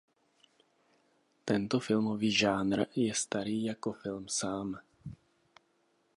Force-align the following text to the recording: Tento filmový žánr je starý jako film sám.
Tento 1.45 1.79
filmový 1.79 2.31
žánr 2.31 2.85
je 2.95 3.13
starý 3.13 3.63
jako 3.63 3.93
film 3.93 4.27
sám. 4.27 4.79